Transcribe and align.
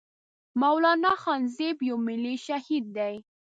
مولانا 0.61 1.11
خانزيب 1.23 1.77
يو 1.89 1.97
ملي 2.07 2.35
شهيد 2.45 2.85
دی 2.97 3.15